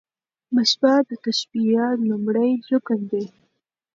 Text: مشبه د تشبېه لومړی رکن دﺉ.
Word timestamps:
مشبه 0.55 0.93
د 1.07 1.11
تشبېه 1.25 1.85
لومړی 2.09 2.51
رکن 2.71 2.99
دﺉ. 3.09 3.25